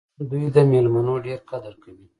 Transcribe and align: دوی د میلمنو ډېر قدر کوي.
دوی 0.29 0.45
د 0.55 0.57
میلمنو 0.71 1.15
ډېر 1.27 1.39
قدر 1.49 1.73
کوي. 1.83 2.05